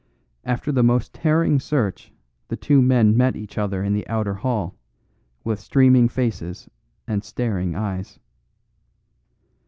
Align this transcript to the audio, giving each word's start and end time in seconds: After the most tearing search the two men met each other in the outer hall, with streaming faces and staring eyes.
After 0.45 0.71
the 0.71 0.81
most 0.81 1.13
tearing 1.13 1.59
search 1.59 2.11
the 2.47 2.55
two 2.55 2.81
men 2.81 3.15
met 3.15 3.35
each 3.35 3.55
other 3.59 3.83
in 3.83 3.93
the 3.93 4.07
outer 4.07 4.33
hall, 4.33 4.73
with 5.43 5.59
streaming 5.59 6.09
faces 6.09 6.67
and 7.07 7.23
staring 7.23 7.75
eyes. 7.75 8.17